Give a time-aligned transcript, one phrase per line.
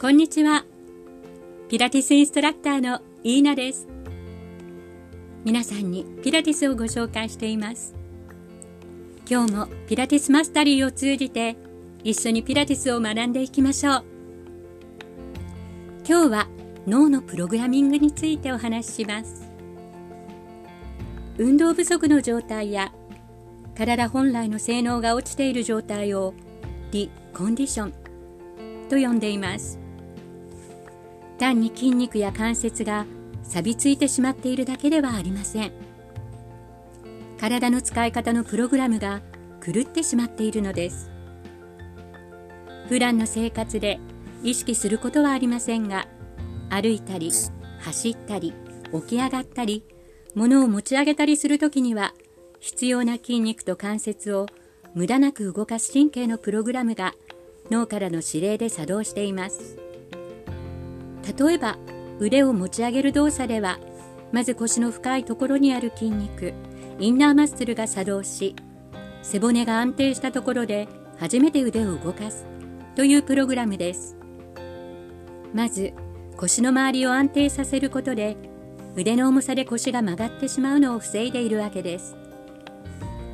[0.00, 0.64] こんにちは。
[1.68, 3.88] ピラティスインストラクターのイーナです。
[5.44, 7.96] 皆さんにピラティスをご紹介しています。
[9.28, 11.56] 今日もピラティスマスタリーを通じて
[12.04, 14.04] 一緒にピラティスを学んでいきましょう。
[16.08, 16.48] 今日は
[16.86, 19.50] 脳のプログラミングについてお話しします。
[21.38, 22.92] 運動不足の状態や
[23.74, 26.34] 体本来の性能が落ちている状態を
[26.92, 27.92] ディコンディション
[28.88, 29.87] と呼んでいます。
[31.38, 33.06] 単に筋肉や関節が
[33.42, 35.72] 錆びついてしまっているだけではありません。
[37.40, 39.22] 体の使い方のプログラムが
[39.64, 41.10] 狂ってしまっているのです。
[42.88, 44.00] 普段の生活で
[44.42, 46.08] 意識することはありませんが
[46.70, 47.30] 歩いたり
[47.80, 48.54] 走ったり
[48.92, 49.84] 起き上がったり
[50.34, 52.14] 物を持ち上げたりするときには
[52.60, 54.46] 必要な筋肉と関節を
[54.94, 57.14] 無駄なく動かす神経のプログラムが
[57.70, 59.87] 脳からの指令で作動しています。
[61.36, 61.76] 例えば
[62.18, 63.78] 腕を持ち上げる動作では
[64.32, 66.54] まず腰の深いところにある筋肉
[66.98, 68.56] インナーマッスルが作動し
[69.22, 72.46] 背骨が安定したところで初めて腕を動かす
[72.94, 74.16] というプログラムです。
[75.54, 75.92] まず
[76.36, 78.36] 腰の周りを安定させることで
[78.96, 82.16] 腕の重さで腰が曲がってしまうのを防いでいるわけです。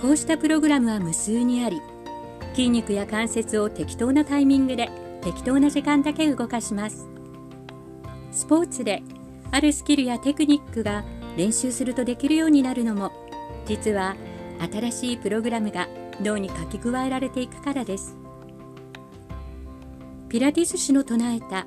[0.00, 1.80] こうしたプログラムは無数にあり
[2.54, 4.90] 筋肉や関節を適当なタイミングで
[5.22, 7.15] 適当な時間だけ動かします。
[8.36, 9.02] スポーツで
[9.50, 11.04] あるスキルやテクニックが
[11.38, 13.10] 練習するとできるようになるのも
[13.64, 14.14] 実は
[14.70, 15.88] 新しいプログラムが
[16.20, 18.16] 脳に書き加えられていくからです。
[20.28, 21.66] ピラティス氏の唱えた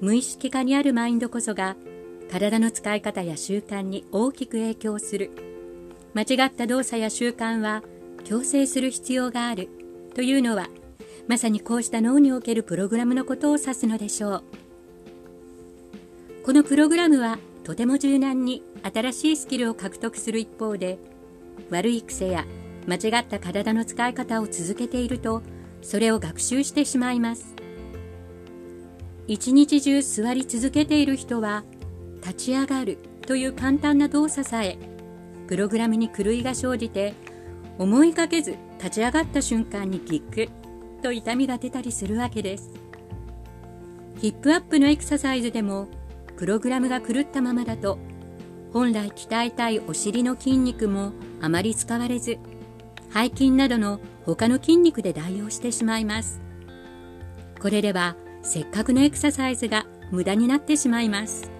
[0.00, 1.76] 無意識化にあるマインドこそが
[2.30, 5.30] 体の使い方や習慣に大きく影響する。
[6.14, 7.82] 間違った動作や習慣は
[8.24, 9.68] 強制する必要がある
[10.14, 10.68] というのは
[11.28, 14.69] まさにこうした脳におけるプログラムのことを指すのでしょう。
[16.42, 20.98] このプログラムはとても柔軟に新しいスキルを獲得する一方で
[21.68, 22.46] 悪い癖や
[22.88, 25.42] 間違った体の使い方を続けていると
[25.82, 27.54] それを学習してしまいます。
[29.26, 31.62] 一日中座り続けている人は
[32.22, 34.78] 立ち上がるという簡単な動作さえ
[35.46, 37.12] プログラムに狂いが生じて
[37.78, 40.48] 思いがけず立ち上がった瞬間にギック
[41.02, 42.70] と痛みが出たりするわけです。
[44.20, 45.88] ヒップアップのエクササイズでも
[46.40, 47.98] プログラムが狂ったままだと
[48.72, 51.12] 本来鍛えたいお尻の筋肉も
[51.42, 52.38] あまり使われず
[53.12, 56.40] 背筋などの他の筋肉で代用してしまいます。
[57.60, 61.50] これではせっかくのエクササイズが無駄になってしまいます。